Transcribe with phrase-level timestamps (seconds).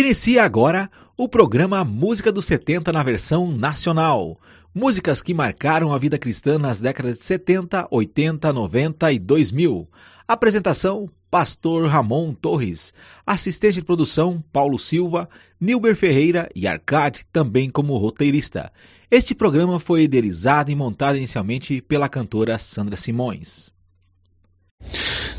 [0.00, 4.38] Inicia agora o programa Música dos 70 na versão nacional.
[4.72, 9.88] Músicas que marcaram a vida cristã nas décadas de 70, 80, 90 e 2000.
[10.28, 12.94] Apresentação: Pastor Ramon Torres.
[13.26, 15.28] Assistente de produção: Paulo Silva,
[15.60, 18.72] Nilber Ferreira e Arcade, também como roteirista.
[19.10, 23.72] Este programa foi idealizado e montado inicialmente pela cantora Sandra Simões.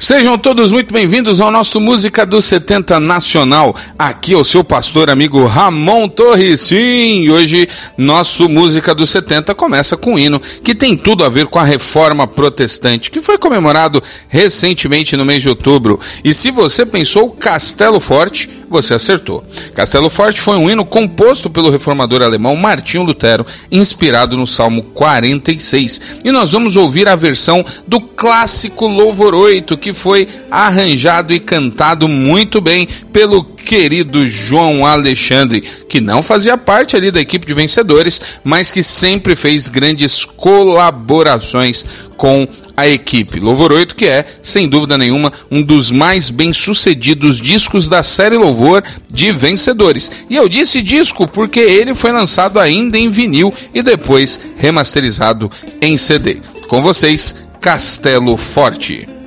[0.02, 3.76] Sejam todos muito bem-vindos ao nosso Música dos 70 Nacional.
[3.98, 6.62] Aqui é o seu pastor amigo Ramon Torres.
[6.62, 11.48] Sim, hoje nosso Música dos 70 começa com um hino que tem tudo a ver
[11.48, 16.00] com a reforma protestante, que foi comemorado recentemente no mês de outubro.
[16.24, 19.44] E se você pensou Castelo Forte, você acertou.
[19.74, 26.20] Castelo Forte foi um hino composto pelo reformador alemão Martinho Lutero, inspirado no Salmo 46.
[26.24, 32.08] E nós vamos ouvir a versão do clássico Louvor 8, que foi arranjado e cantado
[32.08, 38.20] muito bem pelo querido João Alexandre, que não fazia parte ali da equipe de vencedores,
[38.44, 41.86] mas que sempre fez grandes colaborações
[42.18, 43.40] com a equipe.
[43.40, 48.84] Louvor 8, que é, sem dúvida nenhuma, um dos mais bem-sucedidos discos da série Louvor
[49.12, 50.12] de vencedores.
[50.30, 55.98] E eu disse disco porque ele foi lançado ainda em vinil e depois remasterizado em
[55.98, 56.38] CD.
[56.68, 59.19] Com vocês, Castelo Forte.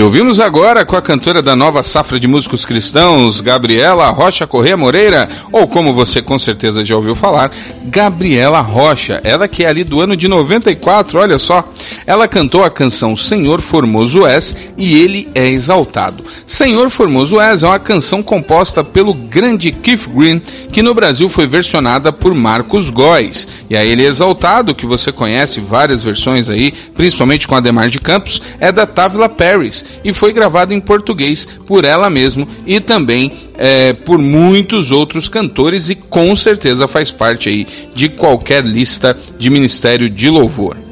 [0.00, 4.74] E ouvimos agora com a cantora da nova safra de músicos cristãos, Gabriela Rocha Correia
[4.74, 7.52] Moreira, ou como você com certeza já ouviu falar,
[7.84, 9.20] Gabriela Rocha.
[9.22, 11.68] Ela que é ali do ano de 94, olha só.
[12.10, 16.24] Ela cantou a canção Senhor Formoso És e Ele é Exaltado.
[16.44, 21.46] Senhor Formoso És é uma canção composta pelo grande Keith Green, que no Brasil foi
[21.46, 23.46] versionada por Marcos Góes.
[23.70, 28.00] E a Ele é Exaltado, que você conhece várias versões aí, principalmente com Ademar de
[28.00, 33.30] Campos, é da Távila Paris e foi gravado em português por ela mesma e também
[33.56, 39.48] é, por muitos outros cantores e com certeza faz parte aí de qualquer lista de
[39.48, 40.89] ministério de louvor.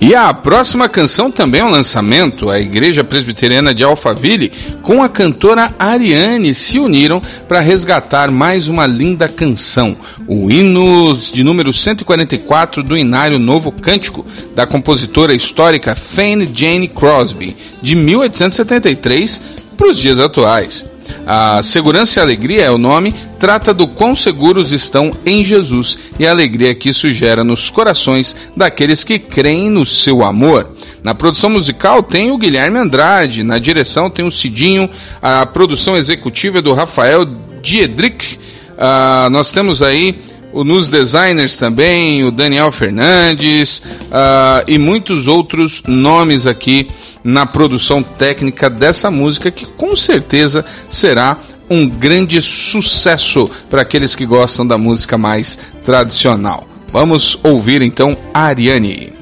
[0.00, 2.48] E a próxima canção também é um lançamento.
[2.48, 8.86] A Igreja Presbiteriana de Alphaville com a cantora Ariane se uniram para resgatar mais uma
[8.86, 9.94] linda canção,
[10.26, 17.54] o hino de número 144 do Inário Novo Cântico, da compositora histórica Fanny Jane Crosby,
[17.82, 19.42] de 1873
[19.76, 20.86] para os dias atuais.
[21.26, 26.26] A Segurança e Alegria é o nome, trata do quão seguros estão em Jesus e
[26.26, 30.70] a alegria que isso gera nos corações daqueles que creem no seu amor.
[31.02, 34.90] Na produção musical tem o Guilherme Andrade, na direção tem o Cidinho,
[35.22, 37.24] a produção executiva é do Rafael
[37.62, 38.38] Diedrich.
[38.72, 40.18] Uh, nós temos aí
[40.52, 46.88] o nos designers também, o Daniel Fernandes uh, e muitos outros nomes aqui
[47.22, 51.38] na produção técnica dessa música que com certeza será
[51.68, 56.66] um grande sucesso para aqueles que gostam da música mais tradicional.
[56.92, 59.19] Vamos ouvir então Ariane.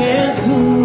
[0.00, 0.79] Pois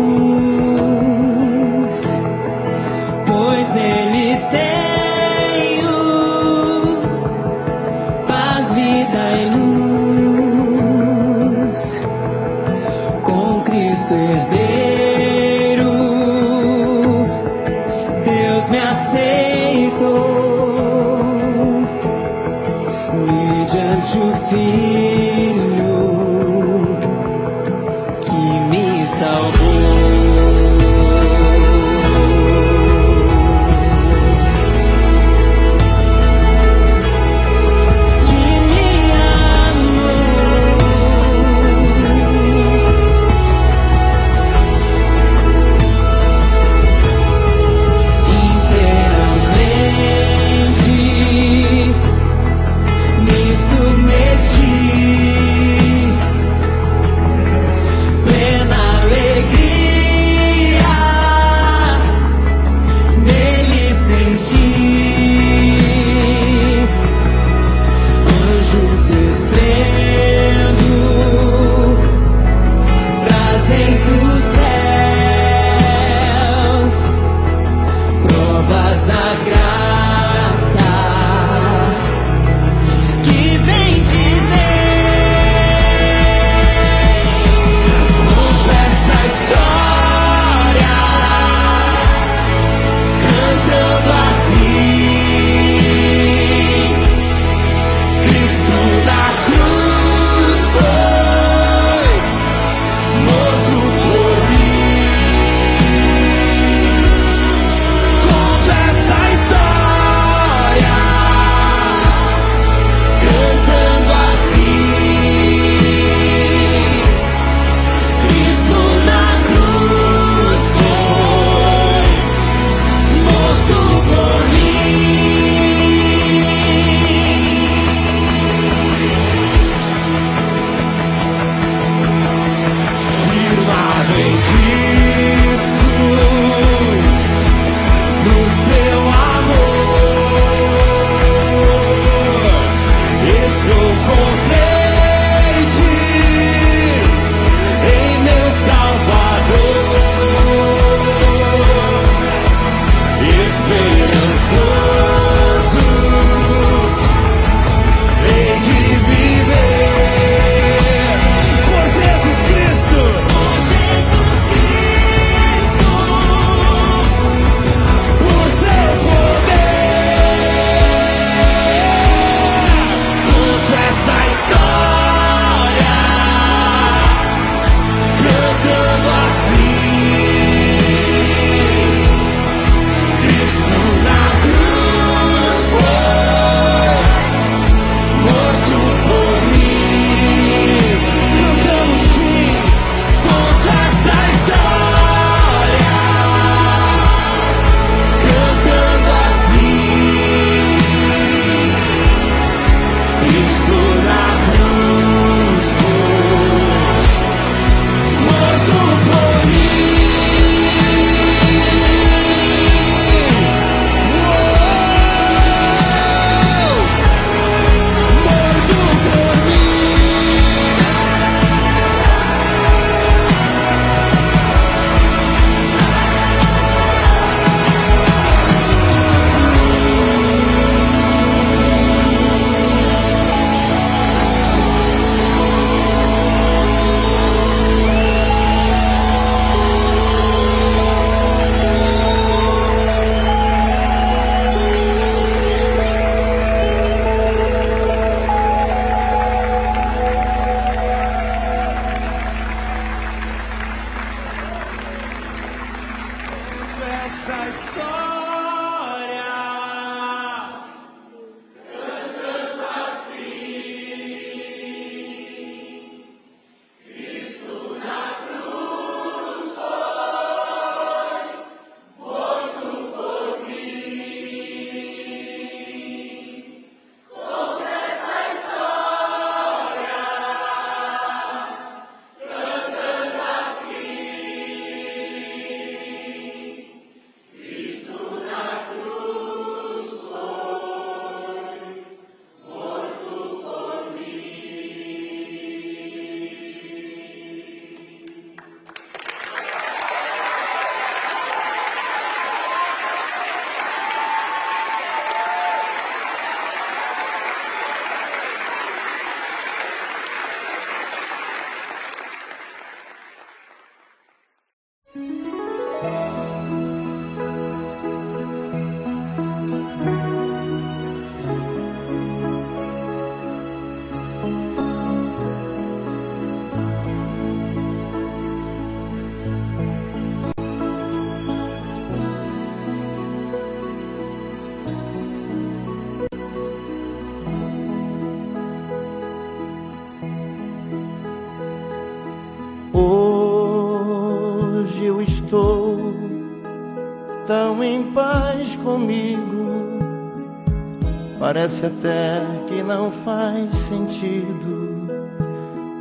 [351.46, 354.88] Parece até que não faz sentido.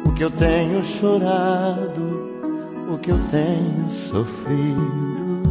[0.06, 2.44] O que eu tenho chorado,
[2.92, 5.42] o que eu tenho sofrido.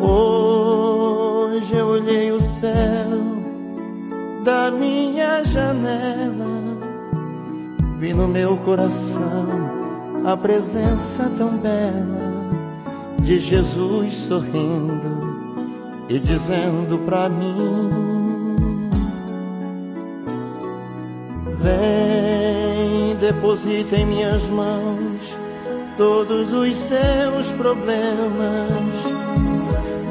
[0.00, 2.72] Hoje eu olhei o céu
[4.42, 6.78] da minha janela,
[7.98, 9.46] vi no meu coração
[10.24, 12.40] a presença tão bela
[13.20, 15.29] de Jesus sorrindo
[16.10, 17.88] e dizendo pra mim:
[21.58, 25.38] Vem, deposita em minhas mãos
[25.96, 28.96] todos os seus problemas.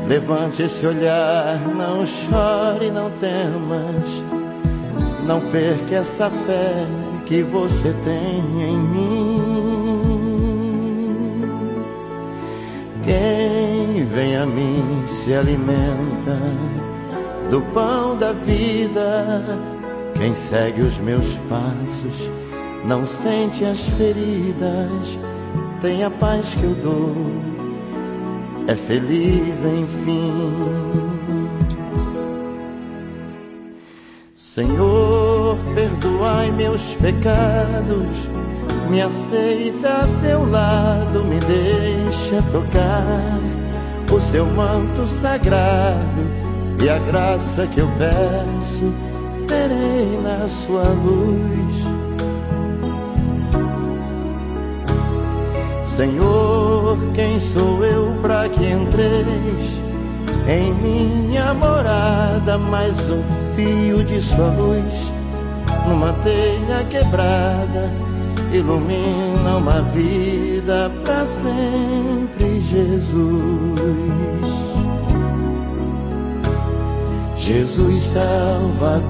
[0.08, 4.24] Levante esse olhar, não chore, não temas.
[5.26, 6.88] Não perca essa fé
[7.26, 9.19] que você tem em mim.
[14.20, 16.38] Vem a mim se alimenta
[17.50, 19.58] do pão da vida.
[20.16, 22.30] Quem segue os meus passos
[22.86, 25.18] não sente as feridas,
[25.80, 27.16] tem a paz que eu dou,
[28.68, 30.34] é feliz enfim.
[34.34, 38.28] Senhor, perdoai meus pecados
[38.90, 43.59] me aceita a seu lado, me deixa tocar
[44.12, 46.22] o seu manto sagrado
[46.84, 48.93] e a graça que eu peço
[49.48, 51.76] terei na sua luz.
[55.84, 59.82] Senhor, quem sou eu para que entreis
[60.48, 62.58] em minha morada?
[62.58, 63.22] Mais um
[63.56, 65.12] fio de sua luz
[65.88, 68.09] numa telha quebrada
[68.54, 73.80] ilumina uma vida para sempre, Jesus.
[77.36, 79.10] Jesus Salvador,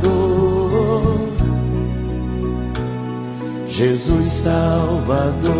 [3.67, 5.51] Jesus Salvador,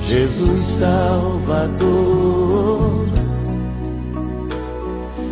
[0.00, 1.76] Jesus Salvador,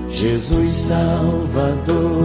[0.08, 2.24] Jesus Salvador.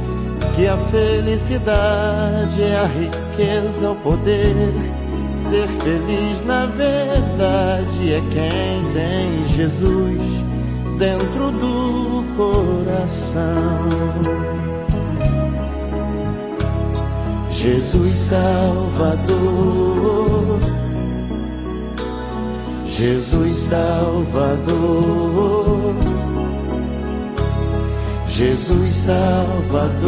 [0.55, 4.73] que a felicidade é a riqueza, o poder.
[5.35, 10.21] Ser feliz na verdade é quem tem Jesus
[10.97, 13.41] dentro do coração.
[17.49, 19.29] Jesus Salvador,
[22.85, 24.71] Jesus Salvador.
[28.31, 30.07] Jesus Salvador,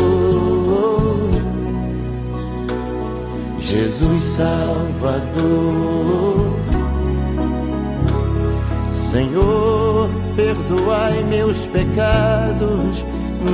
[3.60, 5.84] Jesus Salvador,
[10.36, 13.06] perdoai meus pecados,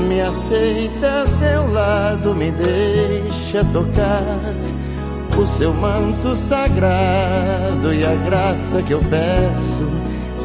[0.07, 4.55] me aceita a seu lado, me deixa tocar
[5.37, 9.89] o seu manto sagrado e a graça que eu peço,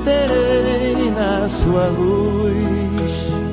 [0.04, 3.43] terei na sua luz.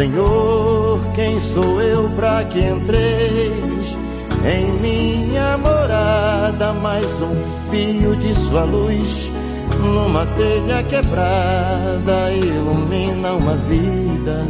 [0.00, 3.98] Senhor, quem sou eu para que entreis
[4.46, 6.72] em minha morada?
[6.72, 7.36] Mais um
[7.70, 9.30] fio de sua luz
[9.78, 14.48] numa telha quebrada ilumina uma vida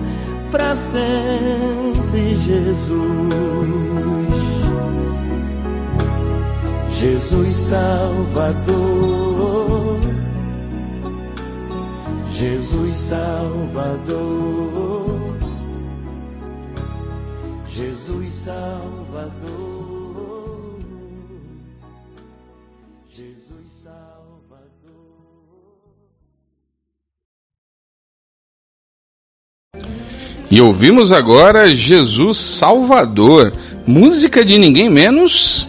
[0.53, 3.01] para sempre, Jesus.
[6.91, 8.79] Jesus Salvador.
[12.29, 14.90] Jesus Salvador.
[17.73, 19.61] Jesus Salvador.
[30.51, 33.53] E ouvimos agora Jesus Salvador,
[33.87, 35.69] música de ninguém menos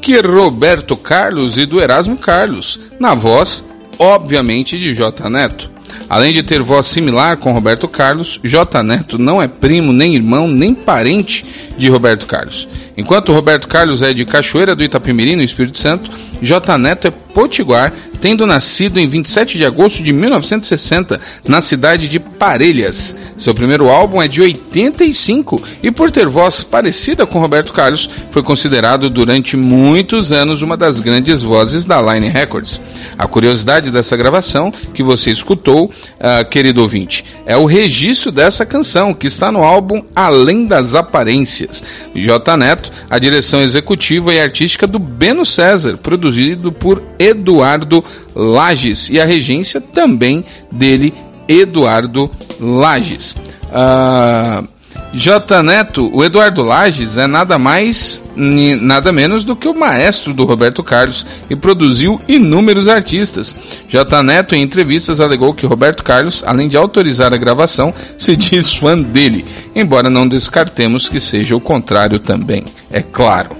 [0.00, 3.64] que Roberto Carlos e do Erasmo Carlos, na voz,
[3.98, 5.79] obviamente, de J Neto.
[6.10, 10.48] Além de ter voz similar com Roberto Carlos, J Neto não é primo, nem irmão,
[10.48, 11.44] nem parente
[11.78, 12.66] de Roberto Carlos.
[12.96, 16.10] Enquanto Roberto Carlos é de Cachoeira do Itapemirim, no Espírito Santo,
[16.42, 22.18] J Neto é potiguar tendo nascido em 27 de agosto de 1960 na cidade de
[22.18, 23.16] Parelhas.
[23.36, 28.42] Seu primeiro álbum é de 85 e, por ter voz parecida com Roberto Carlos, foi
[28.42, 32.80] considerado durante muitos anos uma das grandes vozes da Line Records.
[33.16, 39.14] A curiosidade dessa gravação que você escutou, uh, querido ouvinte, é o registro dessa canção
[39.14, 41.82] que está no álbum Além das Aparências.
[42.14, 42.56] J.
[42.56, 48.04] Neto, a direção executiva e artística do Beno César, produzido por Eduardo
[48.34, 51.12] Lages e a regência também dele,
[51.48, 53.36] Eduardo Lages.
[53.66, 54.66] Uh,
[55.12, 55.62] J.
[55.62, 60.84] Neto, o Eduardo Lages é nada mais, nada menos do que o maestro do Roberto
[60.84, 63.56] Carlos e produziu inúmeros artistas.
[63.88, 64.22] J.
[64.22, 68.96] Neto, em entrevistas, alegou que Roberto Carlos, além de autorizar a gravação, se diz fã
[68.96, 69.44] dele,
[69.74, 73.59] embora não descartemos que seja o contrário também, é claro.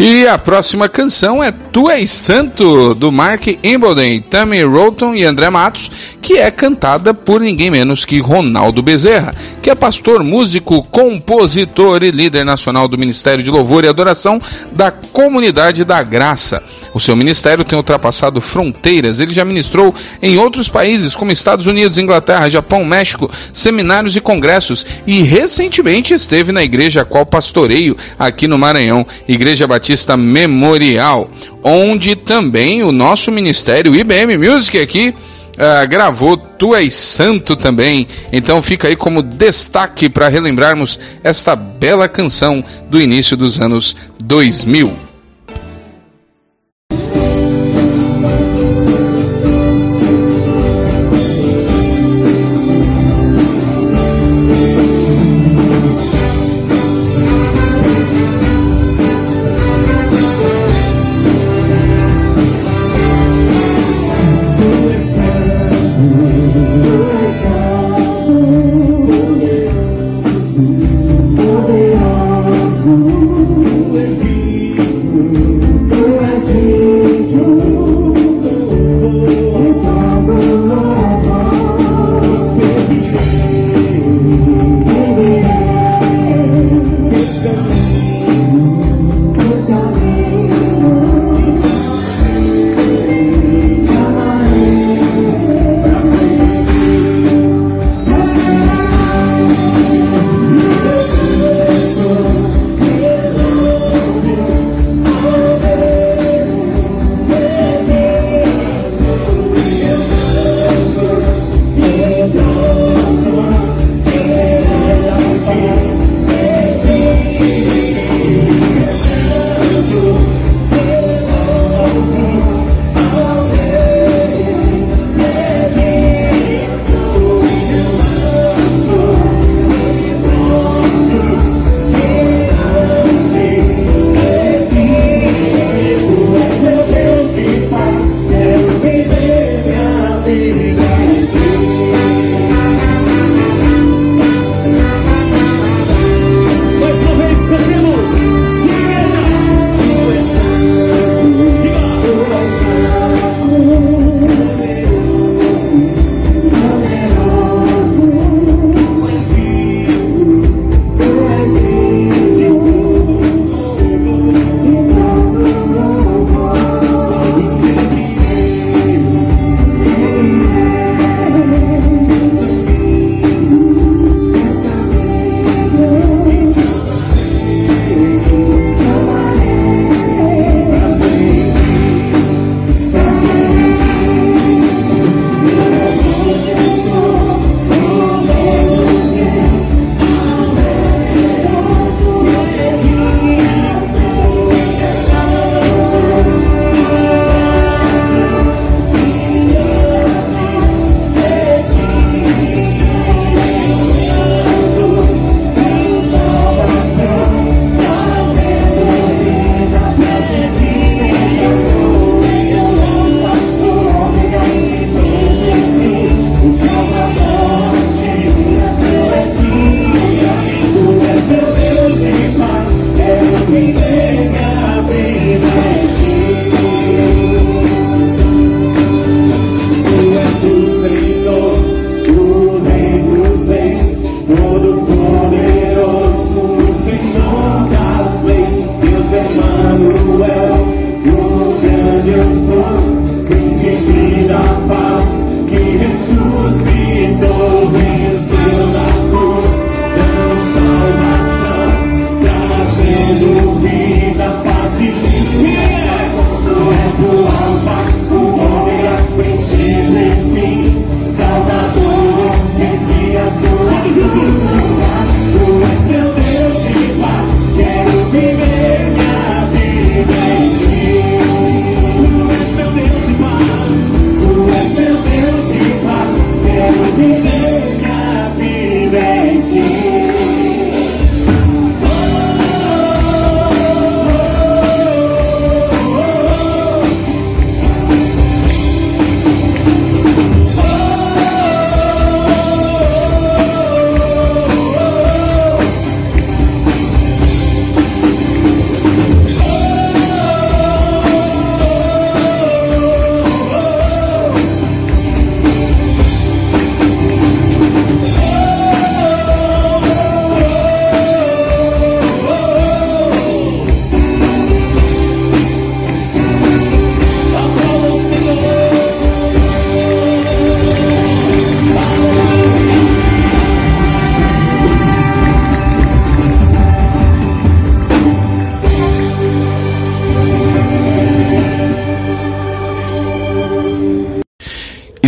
[0.00, 5.50] E a próxima canção é Tu És Santo, do Mark Embolden, Tammy Roton e André
[5.50, 5.90] Matos,
[6.22, 12.12] que é cantada por ninguém menos que Ronaldo Bezerra, que é pastor, músico, compositor e
[12.12, 14.38] líder nacional do Ministério de Louvor e Adoração
[14.70, 16.62] da Comunidade da Graça.
[16.94, 21.98] O seu ministério tem ultrapassado fronteiras, ele já ministrou em outros países como Estados Unidos,
[21.98, 28.46] Inglaterra, Japão, México, seminários e congressos e recentemente esteve na igreja a qual pastoreio aqui
[28.46, 31.30] no Maranhão, Igreja Batista Batista Memorial,
[31.64, 35.14] onde também o nosso ministério IBM Music aqui
[35.54, 38.06] uh, gravou Tu És Santo também.
[38.30, 45.07] Então fica aí como destaque para relembrarmos esta bela canção do início dos anos 2000.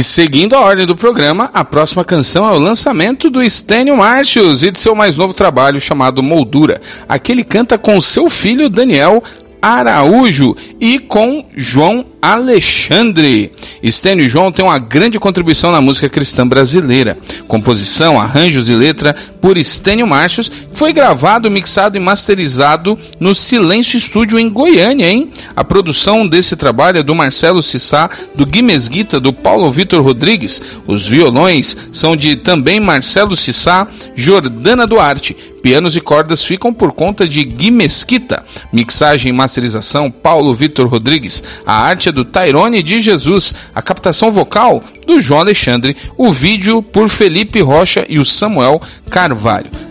[0.01, 4.63] E seguindo a ordem do programa, a próxima canção é o lançamento do Stênio Martius
[4.63, 6.81] e de seu mais novo trabalho chamado Moldura.
[7.07, 9.23] Aqui ele canta com seu filho Daniel
[9.61, 13.53] Araújo e com João Alexandre.
[13.83, 17.19] Estênio João tem uma grande contribuição na música cristã brasileira.
[17.47, 24.38] Composição, arranjos e letra por Estênio Marchos, foi gravado, mixado e masterizado no Silêncio Estúdio
[24.38, 25.31] em Goiânia, hein?
[25.57, 30.61] A produção desse trabalho é do Marcelo Cissá, do Gui Mesguita, do Paulo Vitor Rodrigues.
[30.87, 35.37] Os violões são de também Marcelo Cissá, Jordana Duarte.
[35.62, 38.42] Pianos e cordas ficam por conta de Gui Mesquita.
[38.72, 41.42] Mixagem e masterização Paulo Vitor Rodrigues.
[41.66, 47.09] A arte do Tairone de Jesus, a captação vocal do João Alexandre, o vídeo por
[47.11, 49.30] Felipe Rocha e o Samuel Carvalho.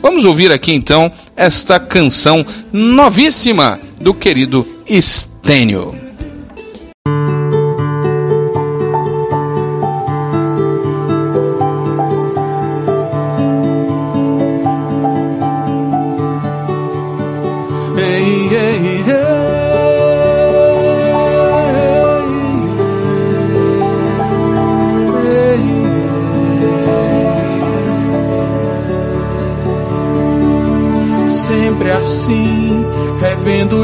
[0.01, 6.08] Vamos ouvir aqui então esta canção novíssima do querido Estênio.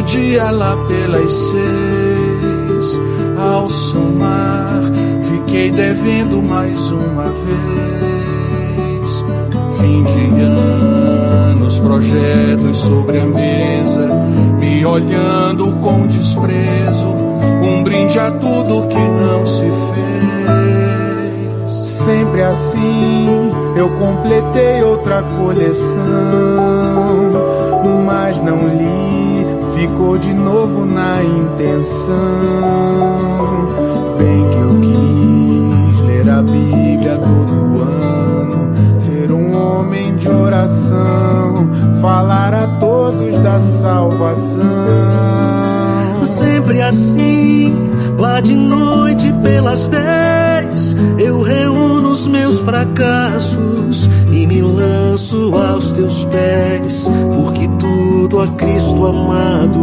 [0.05, 3.01] Dia lá pelas seis,
[3.37, 4.81] ao somar,
[5.21, 9.25] fiquei devendo mais uma vez.
[9.79, 14.07] Fim de anos, projetos sobre a mesa,
[14.59, 17.09] me olhando com desprezo,
[17.63, 19.75] um brinde a tudo que não se fez.
[22.05, 26.01] Sempre assim, eu completei outra coleção,
[28.05, 29.14] mas não li
[29.75, 32.15] ficou de novo na intenção.
[34.17, 41.69] Bem que eu quis ler a Bíblia todo ano, ser um homem de oração,
[42.01, 44.63] falar a todos da salvação.
[46.23, 47.75] Sempre assim,
[48.17, 56.25] lá de noite pelas dez, eu reúno os meus fracassos e me lanço aos teus
[56.25, 57.64] pés, porque
[58.35, 59.79] tudo a Cristo amado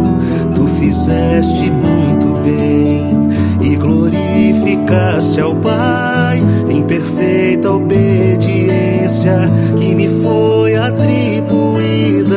[0.53, 3.27] tu fizeste muito bem
[3.61, 12.35] e glorificaste ao Pai em perfeita obediência que me foi atribuída.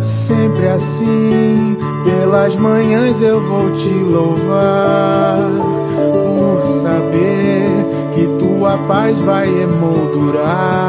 [0.00, 5.40] Sempre assim, pelas manhãs eu vou te louvar
[6.22, 7.64] por saber
[8.14, 10.88] que tua paz vai emoldurar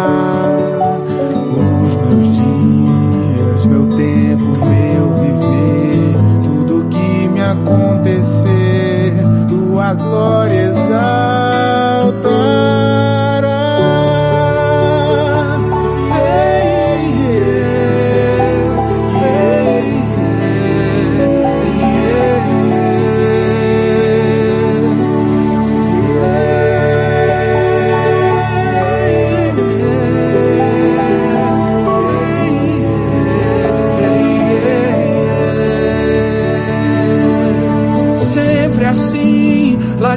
[4.70, 9.14] meu viver, tudo que me acontecer,
[9.48, 11.29] tua glória exalta.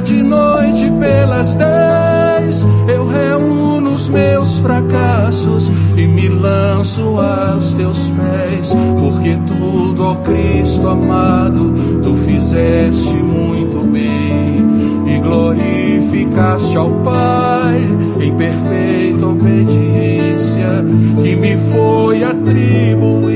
[0.03, 8.75] De noite pelas dez, eu reúno os meus fracassos e me lanço aos teus pés,
[8.99, 14.57] porque tudo, ó Cristo amado, tu fizeste muito bem
[15.07, 17.79] e glorificaste ao Pai
[18.19, 20.83] em perfeita obediência
[21.21, 23.33] que me foi atribuída.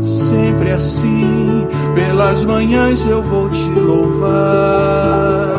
[0.00, 5.58] Sempre assim, pelas manhãs eu vou te louvar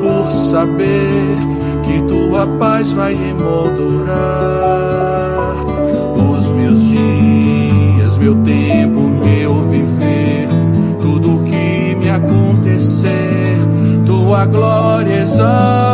[0.00, 1.36] por saber
[1.84, 4.10] que tua paz vai emoldurar
[6.16, 10.48] os meus dias, meu tempo, meu viver,
[11.00, 13.58] tudo que me acontecer,
[14.06, 15.89] tua glória exalta.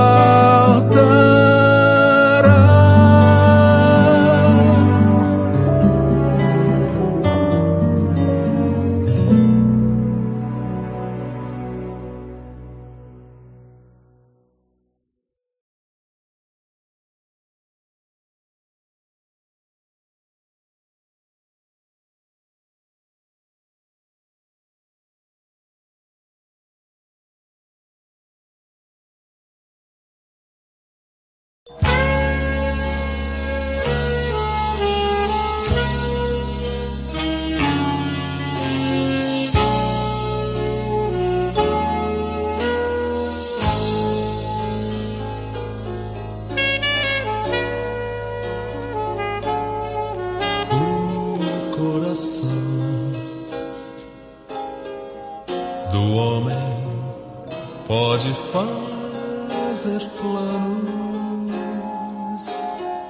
[58.26, 61.54] de fazer planos,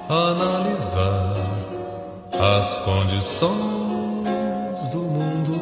[0.07, 1.33] analisar
[2.39, 3.49] as condições
[4.91, 5.59] do mundo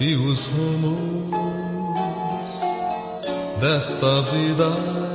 [0.00, 1.30] e os rumos
[3.60, 5.05] desta vida.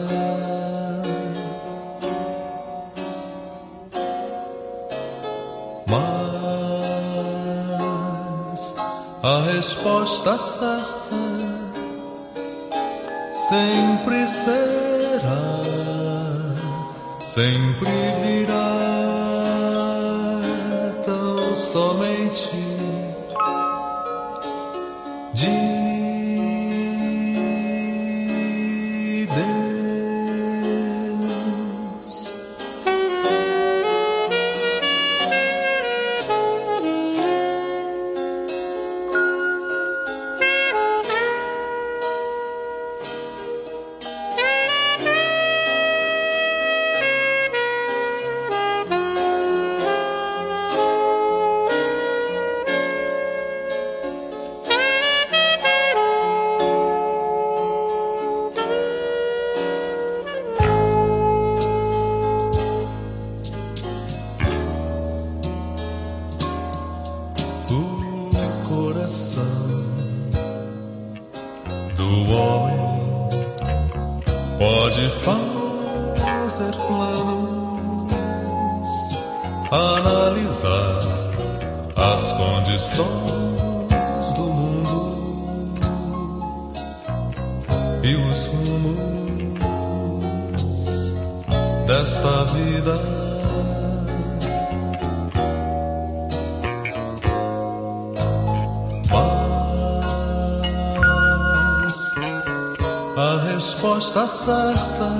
[9.81, 11.15] Resposta certa
[13.33, 15.39] sempre será,
[17.25, 17.89] sempre
[18.21, 18.50] virá,
[104.31, 105.11] resposta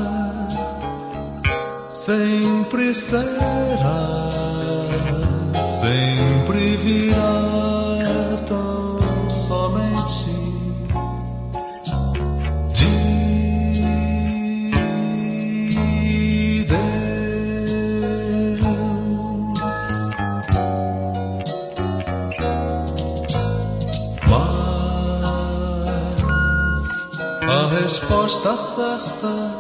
[28.56, 29.52] certa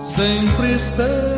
[0.00, 1.31] sempre será,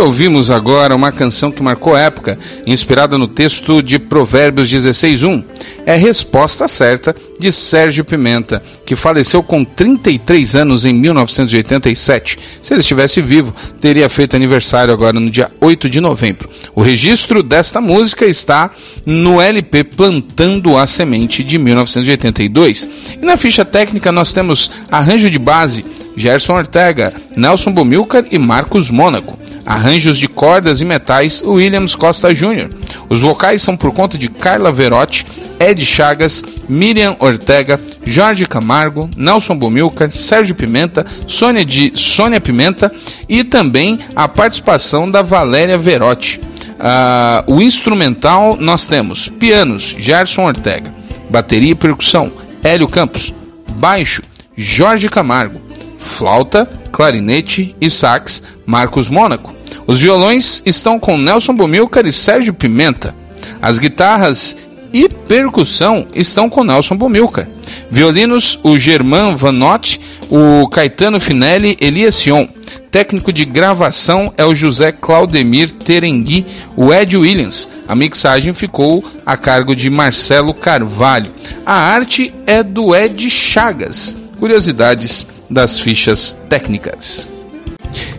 [0.00, 5.42] Ouvimos agora uma canção que marcou época, inspirada no texto de Provérbios 16:1.
[5.84, 12.38] É resposta certa de Sérgio Pimenta, que faleceu com 33 anos em 1987.
[12.62, 16.48] Se ele estivesse vivo, teria feito aniversário agora no dia 8 de novembro.
[16.76, 18.70] O registro desta música está
[19.04, 22.88] no LP Plantando a Semente de 1982.
[23.20, 25.84] E na ficha técnica nós temos arranjo de base
[26.16, 29.47] Gerson Ortega, Nelson Bumilcar e Marcos Mônaco.
[29.68, 32.70] Arranjos de cordas e metais Williams Costa Jr.
[33.06, 35.26] Os vocais são por conta de Carla Verotti,
[35.60, 42.90] Ed Chagas, Miriam Ortega, Jorge Camargo, Nelson Bumilcar, Sérgio Pimenta, Sônia de Sônia Pimenta
[43.28, 46.40] e também a participação da Valéria Verotti.
[46.78, 50.90] Uh, o instrumental nós temos pianos Gerson Ortega,
[51.28, 52.32] bateria e percussão
[52.64, 53.34] Hélio Campos,
[53.72, 54.22] baixo
[54.56, 55.60] Jorge Camargo,
[55.98, 59.57] flauta, clarinete e sax Marcos Mônaco.
[59.86, 63.14] Os violões estão com Nelson Bumilcar e Sérgio Pimenta.
[63.60, 64.56] As guitarras
[64.92, 67.46] e percussão estão com Nelson Bumilcar.
[67.90, 70.00] Violinos, o Germán Vanotti,
[70.30, 72.46] o Caetano Finelli, Elias Sion.
[72.90, 76.46] Técnico de gravação é o José Claudemir Terengui,
[76.76, 77.68] o Ed Williams.
[77.86, 81.30] A mixagem ficou a cargo de Marcelo Carvalho.
[81.64, 84.16] A arte é do Ed Chagas.
[84.38, 87.37] Curiosidades das fichas técnicas.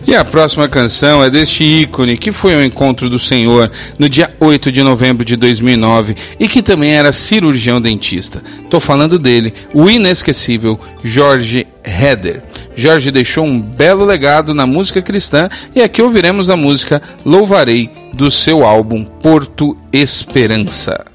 [0.06, 4.34] E a próxima canção é deste ícone que foi ao encontro do Senhor no dia
[4.40, 8.42] 8 de novembro de 2009 e que também era cirurgião dentista.
[8.62, 12.42] Estou falando dele, o inesquecível Jorge Heder.
[12.74, 18.30] Jorge deixou um belo legado na música cristã e aqui ouviremos a música Louvarei do
[18.30, 21.09] seu álbum Porto Esperança.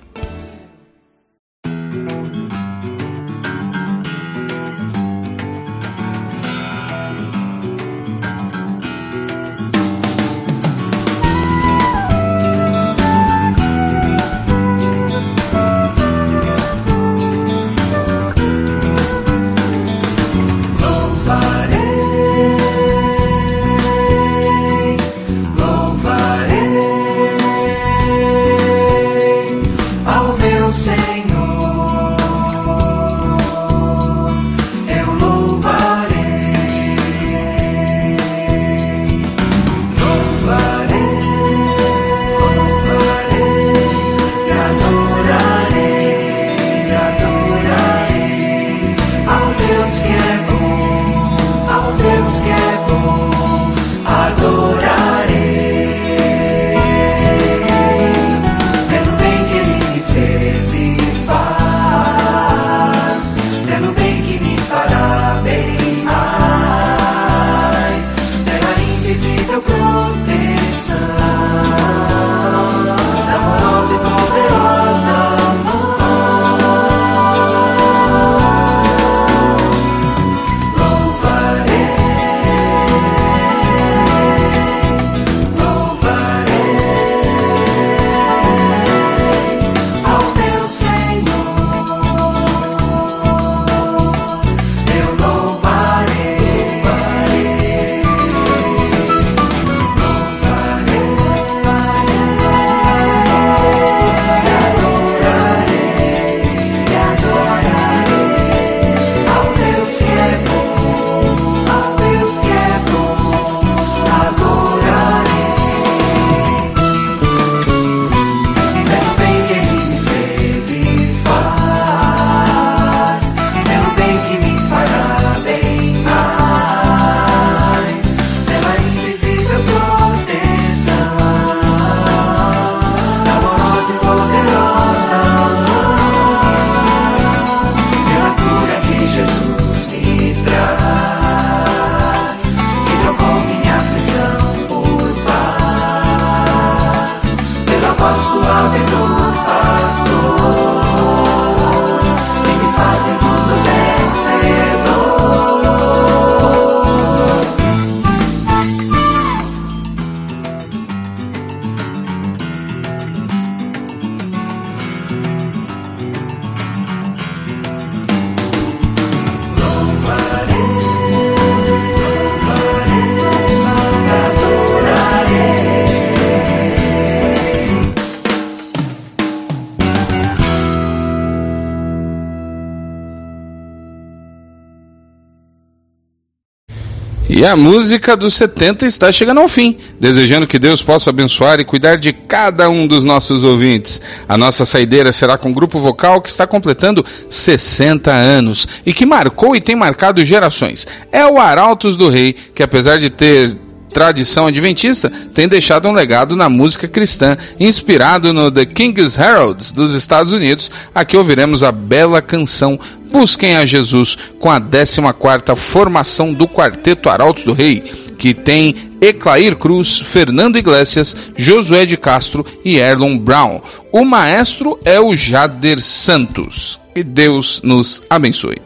[187.45, 191.63] E a música dos 70 está chegando ao fim, desejando que Deus possa abençoar e
[191.63, 194.01] cuidar de cada um dos nossos ouvintes.
[194.27, 199.05] A nossa saideira será com um grupo vocal que está completando 60 anos e que
[199.05, 200.87] marcou e tem marcado gerações.
[201.11, 203.55] É o Arautos do Rei, que apesar de ter
[203.93, 209.93] tradição adventista, tem deixado um legado na música cristã, inspirado no The King's Heralds dos
[209.93, 210.69] Estados Unidos.
[210.93, 212.77] Aqui ouviremos a bela canção
[213.15, 219.55] Busquem a Jesus com a 14ª formação do Quarteto Arautos do Rei, que tem Eclair
[219.55, 223.61] Cruz, Fernando Iglesias, Josué de Castro e Erlon Brown.
[223.89, 226.77] O maestro é o Jader Santos.
[226.93, 228.57] Que Deus nos abençoe.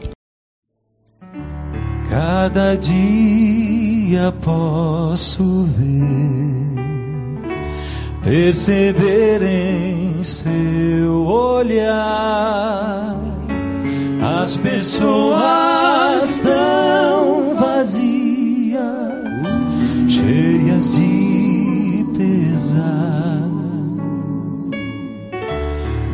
[2.09, 6.73] Cada dia posso ver,
[8.23, 12.49] perceber em seu olhar
[14.21, 18.79] as pessoas tão vazias,
[20.07, 23.49] cheias de pesar,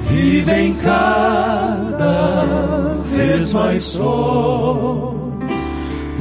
[0.10, 5.16] vivem cada vez mais só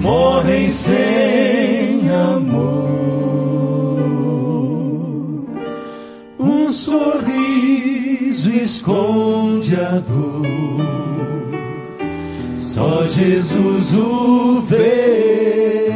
[0.05, 2.91] morrem sem amor.
[6.39, 11.14] Um sorriso esconde a dor,
[12.59, 15.91] só Jesus o vê.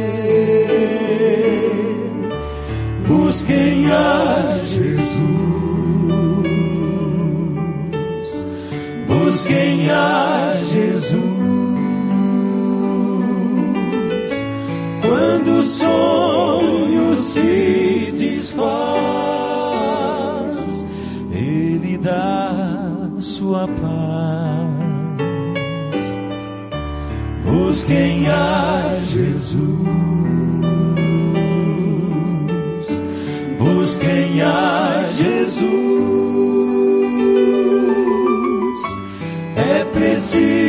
[3.07, 4.97] Busquem a Jesus,
[9.07, 11.39] busquem a Jesus.
[15.39, 18.85] quando o sonho se desfaz,
[21.31, 24.88] Ele dá sua paz.
[27.69, 29.61] Busquem a Jesus,
[33.59, 35.69] busquem a Jesus.
[39.55, 40.68] É preciso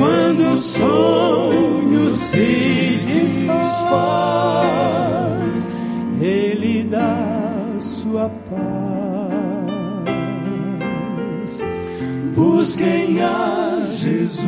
[0.00, 4.00] Quando o sonho se desfaz,
[6.18, 8.80] Ele dá sua paz.
[12.34, 14.46] Busquem a Jesus,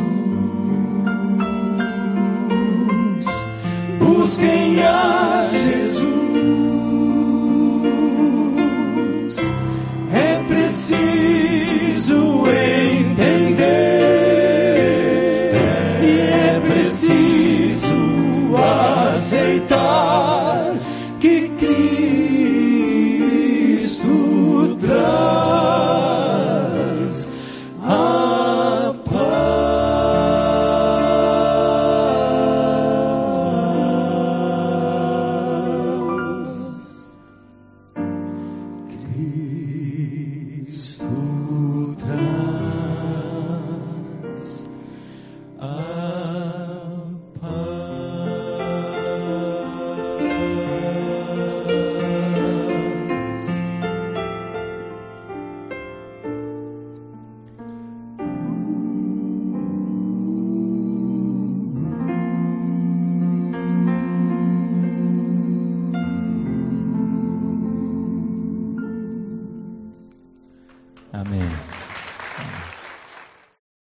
[3.99, 5.82] busquem a Jesus.